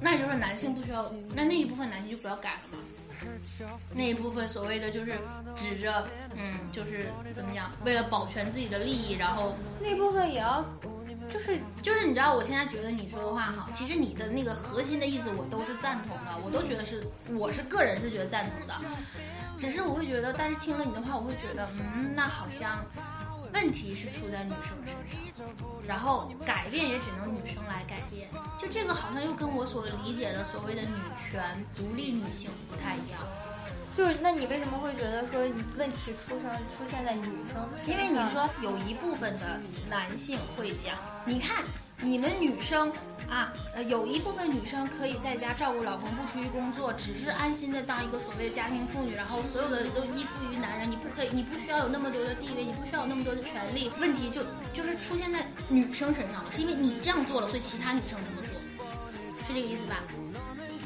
[0.03, 2.79] 那也就是说男性不需要，那那一部分男性就不要改了嘛。
[3.95, 5.13] 那一部分所谓的就是
[5.55, 10.65] 指着，嗯，就是怎么讲，为了保全自己的利益，然后那部分也要，
[11.33, 17.07] 就是就是你知道，我现在觉得你说的话哈，其实你的那个核心的意思我都是赞同的，我都觉得是，
[17.39, 18.75] 我是个人是觉得赞同的，
[19.57, 22.85] 只是我会觉得，但是听了你的话，我会觉得，嗯，那好像
[23.53, 24.95] 问题是出在女生身
[25.33, 25.47] 上，
[25.87, 28.29] 然后改变也只能女生来改变，
[28.61, 30.95] 就这个好像又跟我所理解的所谓的女
[31.31, 31.43] 权、
[31.77, 33.21] 独立女性不太一样，
[33.97, 35.41] 就是，那你为什么会觉得说
[35.77, 37.69] 问题出生出现在女生？
[37.87, 41.65] 因为你说有一部分的男性会讲，你看
[42.03, 42.93] 你们女生
[43.31, 53.91] 啊，呃，有一部分女生可以在家照顾老公，不出去工作，只是安心的当一个所谓的家庭妇女，然后所有的都依附于男人，你不可以，你不需要有那么多的地位，你不需要有那么多的权利。
[54.01, 54.43] 问题就
[54.75, 60.01] 就是出现在女生身上了，是因为你这样做了，所以其他女生这么做，是这个意思吧？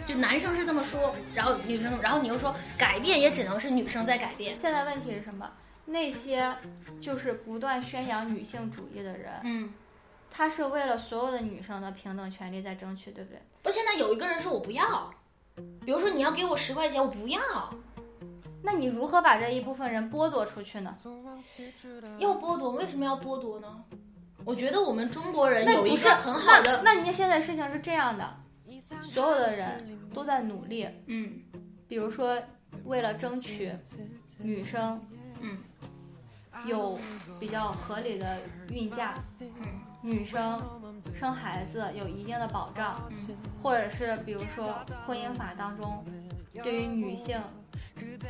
[0.06, 4.56] 就男生是这么说，然后女生，然后你又说改变也只能是女生在改变。
[4.60, 5.50] 现在问题是什么？
[5.86, 6.54] 那些
[7.00, 9.72] 就是不断宣扬女性主义的人，嗯，
[10.36, 13.40] 他是为了所有的女生的平等权利在争取，对不对？
[13.62, 15.10] 不，现在有一个人说我不要，
[15.82, 17.40] 比如说你要给我十块钱，我不要，
[18.62, 20.94] 那你如何把这一部分人剥夺出去呢？
[22.18, 23.82] 要剥夺，为什么要剥夺呢？
[24.44, 28.36] 我觉得我们中国人有一个很好的，那，那你现在事情是这样的，
[29.04, 31.40] 所有的人都在努力，嗯
[31.88, 32.38] 比如说
[32.84, 33.72] 为了争取
[34.38, 35.00] 女生
[35.40, 35.56] 嗯
[36.66, 36.98] 有
[37.40, 39.50] 比较合理的孕假，嗯
[40.06, 40.62] 女生
[41.18, 43.36] 生孩子有一定的保障，嗯。
[43.62, 44.72] 或者是比如说
[45.04, 46.04] 婚姻法当中
[46.62, 47.40] 对于女性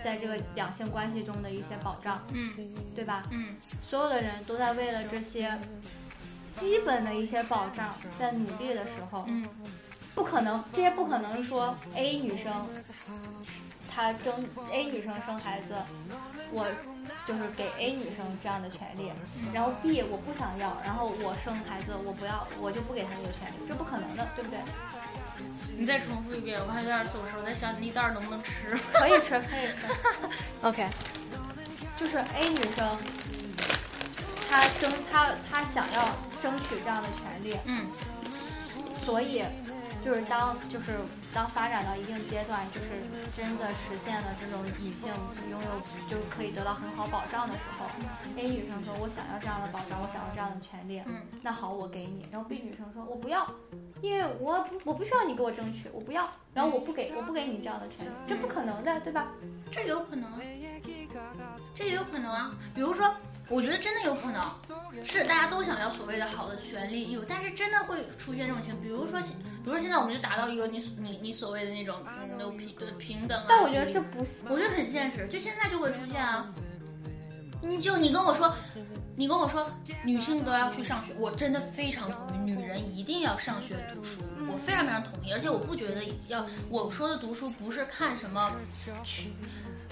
[0.02, 2.50] 在这个两性关系中的一些保障，嗯。
[2.94, 3.24] 对吧？
[3.30, 3.56] 嗯。
[3.82, 5.56] 所有的人都在为了这些
[6.58, 9.46] 基本的一些保障在努力的时候，嗯。
[10.14, 12.66] 不可能，这些不可能说 A 女生
[13.86, 14.32] 她争
[14.72, 15.74] A 女生生孩子，
[16.50, 16.66] 我
[17.27, 19.11] 就是给 A 女生这样的权利，
[19.53, 24.59] 然后 B 我不想要，然后我生孩子我不要，我就不给她这个权利，这不可能的，对不对？
[25.77, 28.77] 你再重复一遍，我看有点走神，我在想那袋儿能不能吃。
[28.95, 29.87] 可以吃，可以吃。
[30.62, 30.87] OK，
[31.99, 32.99] 就是 A 女生，
[34.49, 36.09] 她争她她想要
[36.42, 37.87] 争取这样的权利，嗯
[39.05, 39.45] 所以
[40.05, 40.99] 就是当就是
[41.37, 42.88] 当发展到一定阶段，就是
[43.37, 45.12] 真的实现了这种女性
[45.51, 45.68] 拥有
[46.09, 47.85] 就是可以得到很好保障的时候
[48.38, 52.27] ，A 女生说我想要这样的保障，我想要这样的权利，嗯那好，我给你。
[52.33, 53.46] 然后 B 女生说我不要，
[54.01, 59.29] 因为我我不需要你给我争取，我不要，然后我不给我不给你这样的权利，这不可能的，对吧？
[59.70, 60.40] 这有可能啊，
[61.75, 62.57] 这也有可能啊。
[62.75, 63.14] 比如说，
[63.48, 64.42] 我觉得真的有可能
[65.04, 68.82] 是大家都想要所谓的好的权利义务，但是真的会出现这种情况。
[68.82, 73.46] 比如说现，比如说现在我们就达到了一个你你你所谓的那种嗯有平对平等啊。
[73.48, 76.52] 但我觉得这不我觉得很现实，就现在就会出现啊。
[77.62, 78.54] 你就你跟我说，
[79.16, 79.68] 你跟我说
[80.04, 88.52] 女性都要去上学，我真的非常同意，女人一定要上学读书，我非常非常同意，而且我不觉得要我说的读书不是看什么
[89.02, 89.32] 去。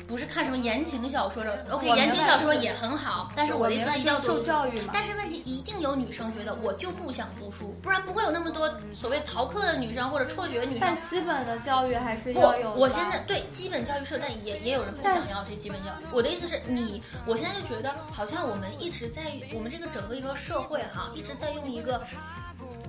[0.06, 4.44] 不是看什么言情小说的，OK，言情小说也很好，但是我的意思一定要受读书。
[4.44, 4.90] 教育嘛。
[4.92, 10.96] 但是问题一定有女生觉得我就不想读书，不然不会有那么多所谓逃课的女生或者辍学女生但。
[11.08, 12.74] 基本的教育还是要有的。
[12.74, 16.04] 我现在对基本教育是，但也也有人不想要这基本教育。
[16.12, 19.22] 我的意思是你，我现在就觉得好像我们一直在
[19.54, 22.02] 我们这个整个一个社会哈，一直在用一个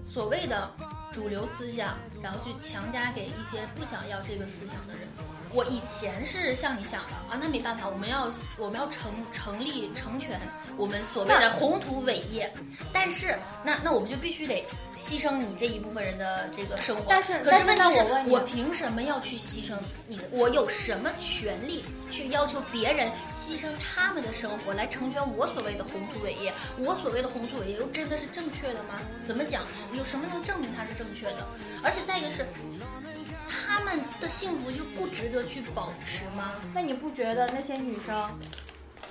[0.05, 0.69] 所谓的
[1.13, 5.07] 主流思想，然后去强加给一些不想要这个思想的人。
[5.53, 10.39] 我以前是像你想的啊，那没办法，我们要我们要成成立成全
[10.77, 12.51] 我们所谓的宏图伟业，
[12.91, 14.65] 但是那那我们就必须得
[14.97, 17.05] 牺牲你这一部分人的这个生活。
[17.07, 19.73] 但是可是是问题是，我我凭什么要去牺牲
[20.07, 20.23] 你的？
[20.31, 26.53] 我有什么权利去要求别人牺牲他们的生活来成全我所谓的宏图伟业？
[26.77, 28.99] 我所谓的宏图伟业又真的是正确的吗？
[29.25, 29.63] 怎么讲？
[29.93, 31.47] 有什么能证明它是正确的？
[31.81, 32.45] 而且再一个是，
[33.47, 36.51] 他们的幸福就不值得去保持吗？
[36.73, 38.29] 那你不觉得那些女生，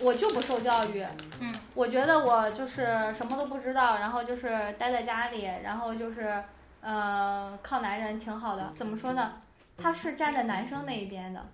[0.01, 1.05] 我就不受教育，
[1.41, 6.43] 嗯，我觉得我就是什么都不知道，然后就是待在家里，然后就是
[6.81, 8.73] 呃靠男人挺好的。
[8.77, 9.35] 怎么说呢？
[9.77, 11.45] 他是站在男生那一边的，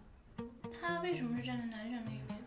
[0.80, 2.38] 他为什么是站在男生那一边？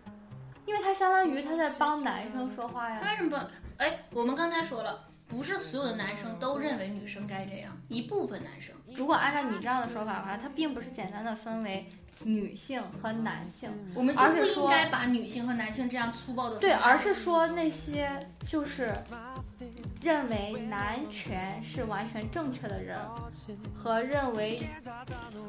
[0.65, 3.01] 因为他相当于他在帮男生说话呀。
[3.03, 3.83] 为什么不？
[3.83, 8.73] 哎，我们刚才说了，不是所有的男生都认为女生该这样，一部分男生。
[8.95, 11.89] 如果按照你这样的说法的话，他并不是简单的分为
[12.23, 18.93] 女性和男性，我们就不应该把女性和男性这样粗暴的对，而是说那些就是
[20.01, 22.97] 认为男权是完全正确的人，
[23.77, 24.61] 和认为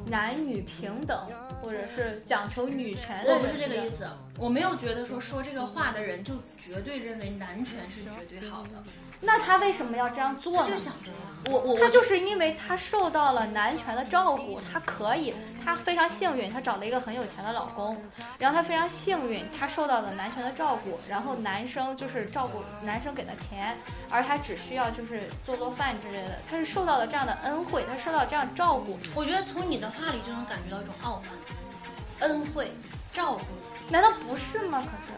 [0.05, 1.27] 男女平等
[1.61, 8.83] 或者是讲求女权的人，我不是这个意思，我没有觉得说说这个话的人就绝对认为男权是绝对好的，
[9.21, 10.77] 那他为什么要这样做呢就？
[10.77, 11.19] 想这样。
[11.51, 15.31] 我我他就是因为他受到了男权的照顾，他可以，
[15.63, 17.95] 他非常幸运，他找了一个很有钱的老公，
[18.39, 23.77] 然后他非常幸运，他受到了男权的照顾，然后男生就是照顾男生给的钱，
[24.09, 32.71] 而他只需要就是做做饭之类的，他是受到了这样的恩惠，他受到这样照顾，我觉得从你的话里就能感觉到一种傲慢、恩惠、
[33.13, 33.45] 照顾。
[33.91, 34.81] 难道不是吗？
[34.81, 35.15] 可是。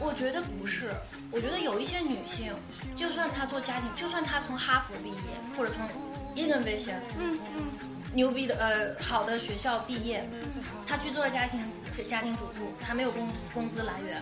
[0.00, 0.90] 我觉得不是，
[1.30, 2.52] 我觉得有一些女性，
[2.96, 5.88] 就算她做家庭，就算她从哈佛毕业，或者从
[6.34, 7.70] Innovation 嗯嗯，
[8.12, 10.28] 牛逼的呃好的学校毕业，
[10.88, 11.60] 她去做家庭
[12.08, 14.20] 家庭主妇，她没有工工资来源，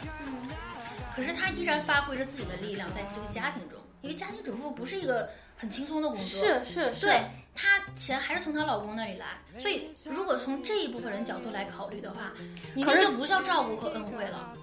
[1.17, 7.23] 可是她依然发挥着自己的力量在这个家庭中，因为家庭主妇不是一个很轻松的工作，是是是，对
[7.55, 9.27] 她钱还是从她老公那里来，
[9.59, 12.33] 所以如果从这一部分人角度来考虑的话，
[12.75, 14.57] 你那就不叫照顾和恩惠了。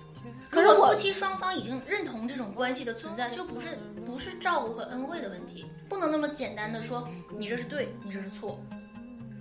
[0.49, 8.59] 可果夫妻双方已经认同这种关系的存在，就不是不是照顾和恩惠的问题，不能那么简单的说你这是对，你这是错，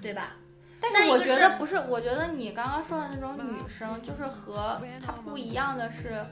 [0.02, 0.37] 对吧？
[0.80, 6.24] 但是我觉得不是，我觉得你刚刚说的那种女生，就是和她不一样的是，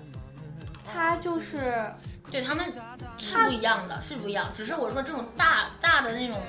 [0.92, 1.92] 她就是
[2.30, 2.72] 对他们
[3.18, 4.52] 是不一样的，是不一样。
[4.56, 6.40] 只是我说这种大大的那种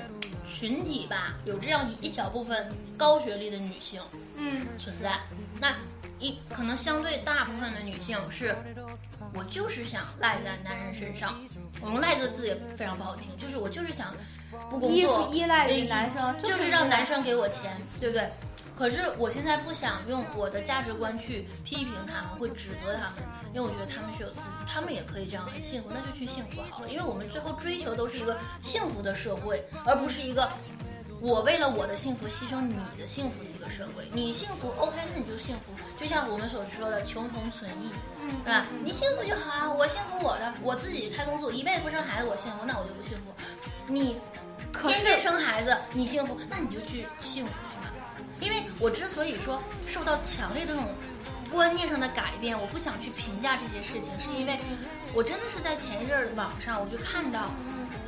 [0.46, 4.00] 群体吧，有这样一小部分高学历的女性
[4.36, 5.18] 嗯存在。
[5.60, 5.74] 那
[6.18, 8.56] 一可能相对大部分的女性是，
[9.34, 11.34] 我就是想赖在男人身上。
[11.82, 14.14] 我用“赖”这个字也非常不好听，就是我就是想
[14.70, 18.26] 不工依作，依赖于男生，就是让男生给我钱，对不对？
[18.76, 23.14] 可是我现在不想用我的价值观去批评他们，会指责他们，
[23.54, 26.88] 因为我觉得他们是有自己，他们也可以这样很幸福，那就去幸福好了。
[26.90, 30.50] 因为我们最后追求都是一个幸福的社会，而不是一个
[31.20, 34.06] 我为了我的幸福牺牲你的幸福的一个社会。
[34.12, 35.72] 你幸福，OK，那你就幸福。
[35.98, 38.66] 就像我们所说的穷同存异，嗯是吧？
[38.84, 43.32] 你幸福就好啊，我幸福我的，我自己开公司，我一辈子不生孩子，我幸福，那我就不幸福。
[43.86, 44.18] 你
[44.82, 47.52] 天天生孩子，你幸福，那你就去幸福。
[48.40, 50.94] 因为我之所以说受到强烈的这种
[51.50, 54.58] 观念上的改变，我不想去评价这些事情，是因为
[55.14, 57.50] 我真的是在前一阵儿网上我就看到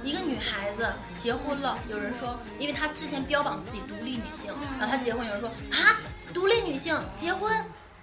[0.03, 6.01] 一个女孩子结婚了，有人说，因为她之前标榜自己独立女性，然后她结婚，有人说啊，
[6.35, 7.53] 独立女性结婚。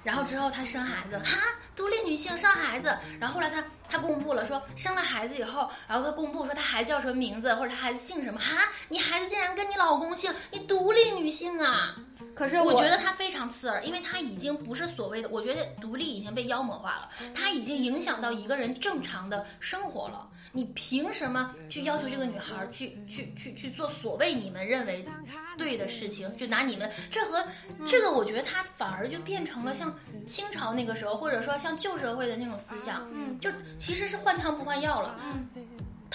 [0.03, 1.39] 然后之后她生孩子，哈，
[1.75, 2.95] 独立女性生孩子。
[3.19, 11.95] 然后后来她她公布了说生了孩子以后，然后她公布说她孩子叫什么名字，或者她孩子姓什么，哈，你孩子竟然跟你老公姓，你独立女性啊！
[12.35, 20.29] 可是我觉得她非常刺耳，因为她已经不是所谓的，我觉得独立已经被妖魔化了，她已经影响到一个人正常的生活了。
[20.51, 25.03] 你凭什么去要求这个女孩儿去去去去做所谓你们认为
[25.57, 26.33] 对的事情？
[26.37, 27.43] 就拿你们这和
[27.85, 29.93] 这个，我觉得它反而就变成了像
[30.25, 35.19] 清朝那个时候，或者说像旧社会的那种思想，嗯就其实是换汤不换药了。
[35.25, 35.67] 嗯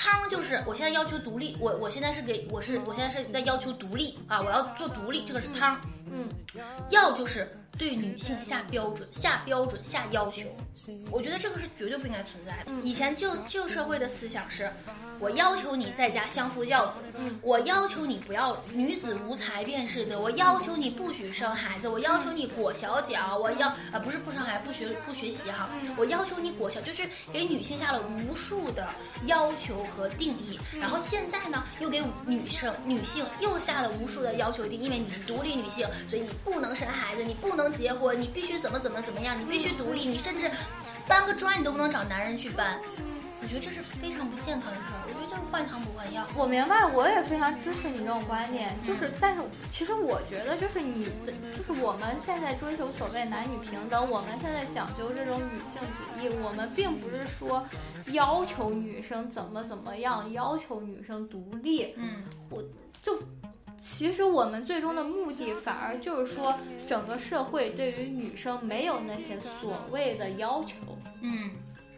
[0.03, 5.79] 汤就是我现在要求独立，我我现在是给我是我现在是在要求独立啊，我要做独立，这个是汤。
[6.11, 6.27] 嗯，
[6.89, 7.47] 药就是
[7.79, 10.47] 对女性下标准、下标准、下要求，
[11.11, 12.67] 我觉得这个是绝对不应该存在的。
[12.67, 12.83] 嗯。
[12.85, 14.71] 以前旧旧社会的思想是，
[15.19, 17.39] 我要求你在家相夫教子，嗯。
[17.43, 28.89] 我要求你不要女子无才便是德，我要求你不许生孩子，我要求你裹小脚，我要啊不是不生孩子，不学不学习哈，我要求你裹小，就是给女性下了无数的
[29.25, 30.59] 要求和定义。
[30.79, 40.51] 然后现在呢，又给女生女性又下了无数的要求定义，因为你是独立女性，所以你不能生孩子，你不能结婚，你必须怎么怎么怎么样，你必须独立，你甚至
[41.07, 42.81] 搬个砖你都不能找男人去搬。
[43.43, 46.23] 我觉得这是非常不健康的事儿，我觉得就是换汤不换药。
[46.37, 57.65] 我明白，我也非常支持你这种观点，就是，但是其实我觉得，就是你的，就是我们现在追求所谓男女平等，我们现在讲究这种女性主义，我们并不是说
[58.09, 62.63] 要求女生怎么怎么样，要求女生独立，嗯我
[63.03, 63.19] 就
[63.83, 66.55] 其实我们最终的目的，反而就是说，
[66.87, 70.75] 整个社会对于女生没有那些所谓的要求，
[71.23, 71.51] 嗯，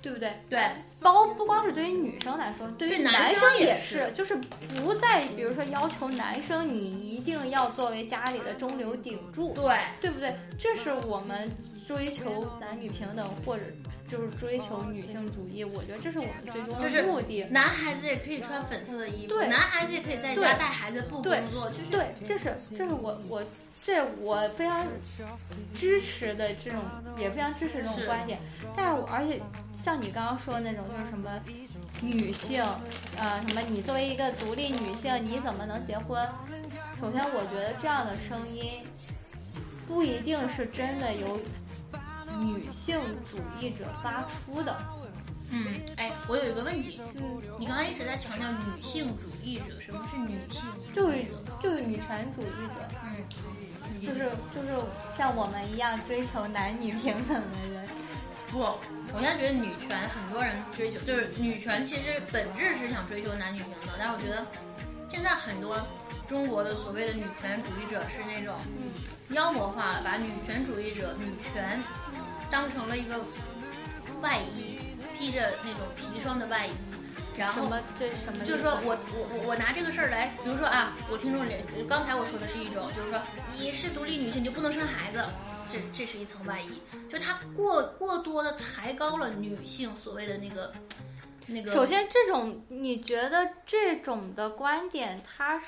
[0.02, 0.32] 对不对？
[0.50, 0.60] 对，
[1.00, 4.36] 包不光是对于女生来说，对于男男生也也是就是
[4.74, 10.36] 不再比如说要求男生你一定要作为家里的中流砥柱，对，对不对？
[10.58, 11.50] 这是我们
[11.86, 13.62] 追求男女平等，或者
[14.08, 17.44] 就是追求女性主义，我觉得这是我们最终就是的目的。
[17.44, 23.42] 男孩子也可以穿粉色的衣服，对男孩子也可以在家带孩子不工对作，就是对，这是这是我我
[23.84, 24.86] 这我非常
[25.74, 26.80] 支持的这种，
[27.18, 28.38] 也非常支持这种观点。
[28.76, 29.40] 但是我而且
[29.82, 31.40] 像你刚刚说的那种，就是什么
[32.00, 32.62] 女性，
[33.18, 36.24] 呃，什么你作为一个独立女性，你怎么能结婚？
[37.00, 38.80] 首先，我觉得这样的声音
[39.88, 41.40] 不一定是真的由
[42.38, 44.76] 女性主义者发出的。
[45.54, 45.66] 嗯，
[45.96, 51.32] 哎，我有一个问题，嗯，你刚才一直在强调女性主义者，什么是女性主就是义者？
[51.60, 52.74] 就是女权主义者。
[53.04, 54.68] 嗯，就是就是
[55.18, 57.86] 像我们一样追求男女平等的人，
[58.52, 64.44] 不，我现在觉得女权很多人追求，就是女权其实本质是想追求男女平等，但是我觉得
[65.10, 65.80] 现在很多
[66.28, 68.54] 中国的所谓的女权主义者是那种
[69.30, 71.82] 妖魔化了，把女权主义者女权
[72.50, 73.24] 当成了一个
[74.20, 74.78] 外衣，
[75.18, 76.72] 披着那种砒霜的外衣，
[77.38, 78.44] 然后什么这什么？
[78.44, 81.52] 就是说我我我我拿这个事儿来，比如说啊，我听众里
[81.88, 83.18] 刚才我说的是一种，就是说
[83.56, 85.24] 你是独立女性你就不能生孩子，
[85.72, 90.70] 这这是一层外衣，就它过过多的抬高了女性所谓的那个
[91.46, 91.72] 那个。
[91.72, 95.58] 首先这种你觉得这种的观点，它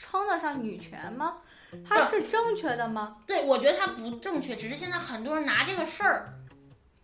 [0.00, 1.38] 称得上女权吗？
[1.88, 3.16] 它是正确的吗？
[3.26, 6.28] 对，我觉得它不正确，只是现在很多人拿这个事儿，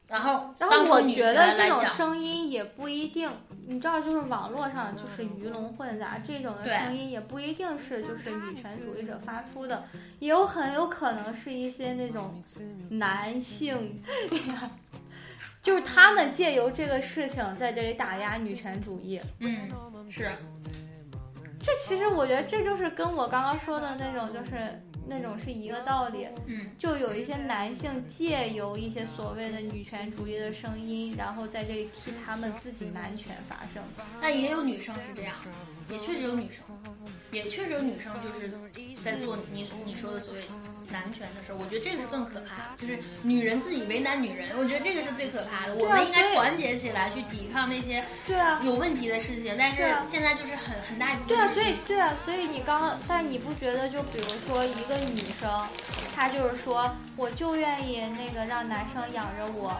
[0.08, 3.30] 然后然后我觉得这，种声音也不一定，
[3.66, 9.84] 你知道，就是网络上就是鱼龙混杂，这种的声音也不一定是就是女权主义者发出的，
[10.18, 12.40] 也有很有可能是一些那种
[12.88, 14.02] 男性，
[15.62, 19.20] 就是他们借由这个事情在这里打压女权主义。
[19.40, 19.68] 嗯，
[20.08, 20.30] 是，
[21.60, 26.28] 这其实我觉得这就是跟我刚刚说的那种，就是那种是一个道理。
[26.46, 33.82] 嗯，就有一些男性借由一些所谓的女权主义的声音，然后在这里替他们自己男权发声。
[34.20, 35.34] 那也有女生是这样，
[35.88, 36.62] 也确实有女生，
[37.30, 38.52] 也确实有女生就是
[39.02, 40.40] 在做你你说的所谓
[40.90, 41.56] 男权的事儿。
[41.58, 45.74] 我觉得这个是更可怕，就是女人自己为难女人，我觉得这个是最可怕的。
[45.74, 55.66] 我们应该团结起来去抵抗那些对啊，有问题的事情，但是现在就是很很大一部分对啊，所以对啊，所以你刚刚，但是你不觉得就比如说一个女生，
[56.14, 59.78] 她就是说我就愿意那个让男生养着我，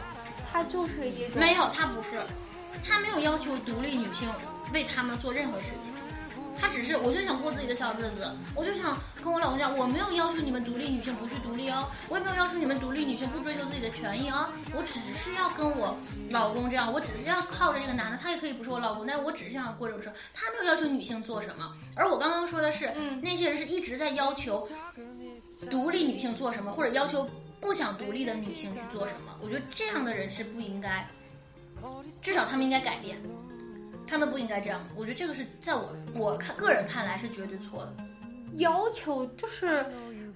[0.53, 2.21] 她就是一种没有，她不是，
[2.87, 4.29] 她没有要求独立女性
[4.75, 5.93] 为他们做任何事情。
[6.61, 15.97] 她只是，我就想过自己的小日子，我就想跟我老公讲，我没有要求你们独立女性不去独立哦，我也没有要求你们独立女性不追求自己的权益啊，我只是要跟我
[16.31, 24.69] 老公这样，我只是要靠着这个男的，他也可以不是我老公，但是我只是想过这种生活，他没有要求女性做什么，而我刚刚说的是，嗯那些人是一直在要求
[25.71, 27.29] 独立女性做什么，或者要求
[27.61, 31.09] 不想独立的女性去做什么，我觉得这样的人是不应该，
[32.23, 33.17] 至少他们应该改变。
[34.09, 38.08] 他们不应该这样，我觉得这个是在我我看个人看来是绝对错的。
[38.59, 39.85] 要求就是，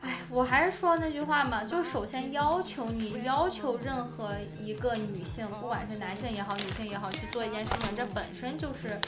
[0.00, 8.98] 哎，我还是说那句话嘛，就是首先要求你要求任何一个女性，不管是男性也好，女性也好，去做一件事情，这本身就是，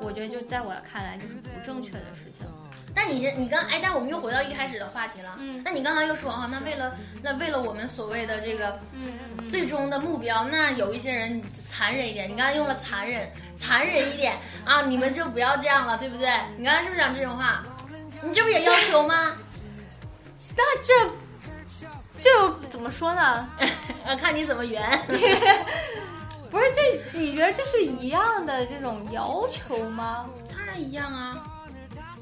[0.00, 2.46] 我觉得就在我看来就是不正确的事情。
[2.92, 5.36] 那你你刚哎，但我们又回到一开始的话题了。
[5.38, 16.28] 嗯那你刚刚又说啊，那为了那为了我们所谓的这个嗯最终的目标，那有一些人残忍一点，你刚才用了残忍，残忍一点啊，你们就不要这样了，对不对？
[16.58, 17.64] 你刚才是不是讲这种话？
[18.22, 19.32] 你这不也要求吗？
[20.56, 21.10] 但这
[22.20, 23.48] 这又怎么说呢？
[24.04, 24.82] 呃，看你怎么圆。
[26.50, 30.26] 不是这，你觉得这是一样的这种要求吗？
[30.50, 31.46] 当然一样啊，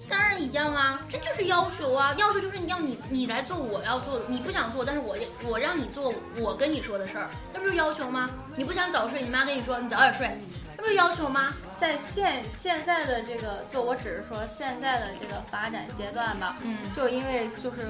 [0.06, 8.28] 当然一样啊，这就是要求啊，要求就是你要你你来做我要做的，你不想做，但是我我让你做我跟你说的事儿，那不是要求吗？
[8.54, 10.38] 你不想早睡，你妈跟你说你早点睡，
[10.78, 11.52] 这不是要求吗？
[11.80, 17.88] 在现现在的这个，就我只是说现在的这个发展阶段吧，嗯就因为就是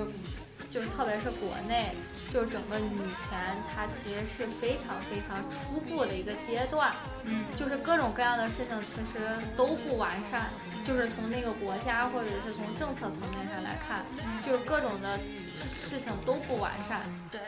[0.71, 1.93] 就是特别是国内，
[2.33, 3.39] 就是整个女权
[3.75, 6.91] 它其实是非常非常初步的一个阶段，
[7.25, 9.21] 嗯就是各种各样的事情其实
[9.55, 10.49] 都不完善，
[10.89, 14.07] 就是从那个国家或者是从政策层面上来看，
[14.43, 15.21] 就是各种的
[15.61, 17.03] 事情都不完善。
[17.31, 17.39] 对，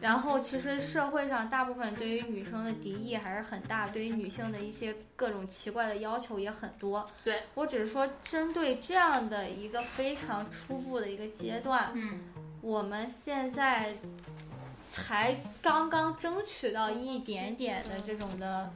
[0.00, 7.06] 然后其实社会上大部分对于女生的敌意还是很大，对于女性的一些各种奇怪的要求也很多。
[7.22, 12.18] 对我只是说，针对这样的一个非常初步的一个阶段，嗯
[12.62, 13.94] 我们现在
[14.90, 18.72] 才刚刚争取到一点点的这种的。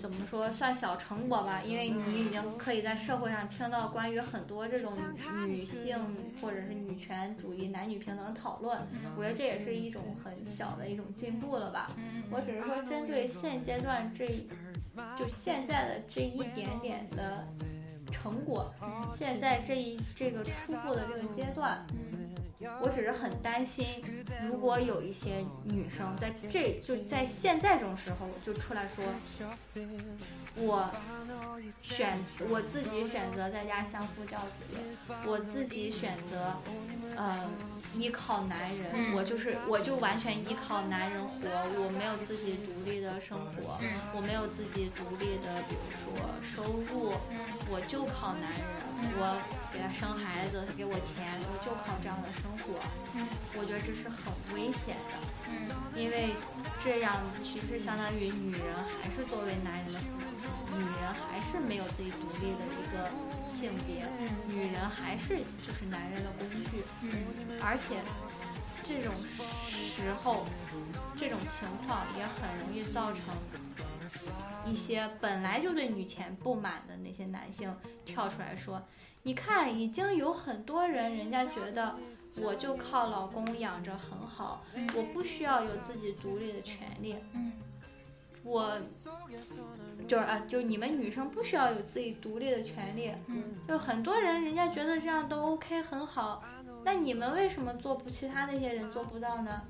[0.00, 1.60] 怎么说算小成果吧？
[1.62, 4.90] 因为你已经可以在社会上听到关于很多这种
[5.46, 5.98] 女性
[6.40, 8.80] 或者是女权主义、男女平等的讨论，
[9.16, 11.90] 我觉得这也是一种很小的一种进步了吧。
[11.98, 14.26] 嗯我只是说，针对现阶段这，
[15.18, 17.44] 就现在的这一点点的
[18.10, 18.72] 成果，
[19.18, 21.84] 现在这一这个初步的这个阶段，
[22.82, 23.86] 我只是很担心，
[24.42, 29.04] 如果有一些女生在这就在现在这种时候就出来说，
[30.56, 30.90] 我
[31.82, 32.18] 选
[32.50, 34.76] 我自己选择在家相夫教子，
[35.26, 36.54] 我自己选择，
[37.16, 37.48] 呃，
[37.94, 41.32] 依靠男人，嗯我就是我就完全依靠男人活，
[41.80, 47.14] 我没有自己独立的生活，嗯我没有自己独立的，比如说收入，
[47.70, 48.60] 我就靠男人，
[49.16, 49.38] 我
[49.72, 52.49] 给他生孩子，他给我钱，我就靠这样的生活，
[53.14, 53.26] 嗯。
[53.58, 55.14] 我觉得这是很危险的。
[55.48, 55.70] 嗯。
[55.94, 56.30] 因为
[56.82, 60.06] 这样其实相当于女人还是作为男人的附
[60.40, 63.10] 属，女人还是没有自己独立的一个
[63.50, 64.06] 性别，
[64.46, 67.10] 女人还是就是男人的工具，嗯。
[67.60, 68.00] 而且
[68.82, 70.44] 这种时候，
[71.18, 73.22] 这种情况也很容易造成
[74.66, 77.74] 一些本来就对女权不满的那些男性
[78.04, 78.80] 跳出来说
[79.22, 81.94] ：“你看，已经有很多人，人家觉得
[82.42, 84.64] 我就靠老公养着很好，
[84.96, 87.16] 我不需要有自己独立的权利。
[87.34, 87.52] 嗯
[88.42, 88.80] 我
[90.08, 93.12] 就是啊，就你们女生不需要有自己独立的权利。
[93.26, 96.42] 嗯就很多人人家觉得这样都 OK 很好，
[96.82, 99.62] 那你们为什么做不其他那些人做不到呢？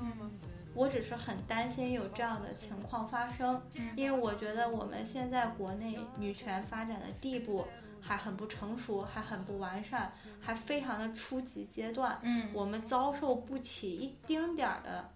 [0.00, 0.30] 嗯
[0.72, 3.60] 我只是很担心有这样的情况发生，
[3.96, 7.66] 因为我觉得我们现在国内女权发展的地步
[8.00, 15.08] 还很不成熟，还很不完善，还非常的初级阶段，嗯我们遭受不起一丁点儿的，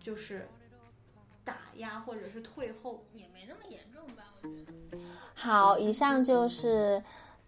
[0.00, 0.48] 就是
[1.44, 3.04] 打压或者是退后。
[3.12, 4.98] 也没那么严重吧，我觉得。
[5.34, 7.02] 好，以上就是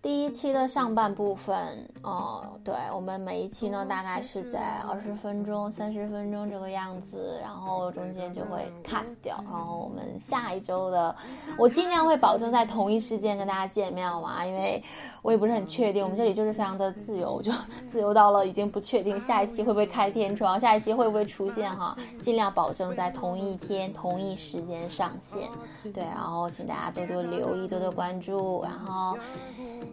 [0.05, 1.57] 第一期的上半部分，
[2.03, 9.43] 哦，对我们每一期呢，大概是在二十分钟、三十分钟这个样子，然后中间就会 cut 掉。
[9.51, 11.17] 然后我们下一周的，
[11.57, 14.85] 我尽量会保证在同一时间跟大家见面嘛，因为
[15.23, 16.05] 我也不是很确定。
[16.05, 17.51] 我们这里就是非常的自由，就
[17.91, 25.49] 自由到了已经不确定下一期会不会开天窗，下一期会不会出现哈，尽量保证在同一天、同一时间上线。
[25.95, 29.17] 对，然后请大家多多留意，多多关注，然后。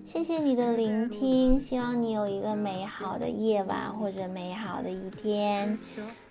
[0.02, 5.78] 谢谢你的聆听，希望你有一个美好的夜晚或者美好的一天。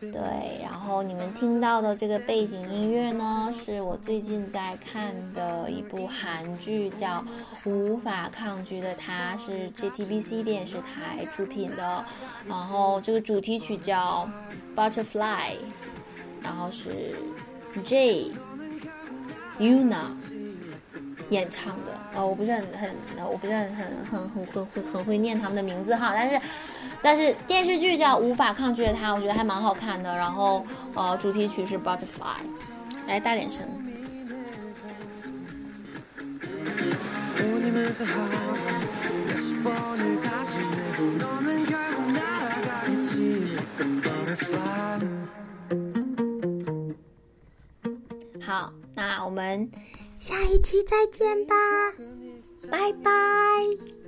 [0.01, 7.25] 对，然后你们听到的这个背景音乐呢，是我最近在看的一部韩剧，叫
[7.71, 12.05] 《无法抗拒的他》，是 JTBC 电视台出品的。
[12.49, 14.29] 然后这个主题曲叫
[14.77, 15.53] 《Butterfly》，
[16.43, 17.14] 然后是
[17.85, 18.33] J
[19.59, 20.07] Yuna。
[21.29, 22.95] 演唱的，呃，我不是很很，
[23.25, 26.41] 我不是很很很很很很很会念他们的名字哈，但是，
[27.01, 30.13] 但是电视剧叫《无法抗拒的他》，我觉得还蛮好看的。
[30.15, 31.99] 然后，呃，主题曲是《Butterfly》，
[33.07, 33.63] 来大点声。
[48.43, 49.71] 好，那我们。
[50.31, 51.57] 下一期再见吧，
[52.70, 53.99] 拜拜。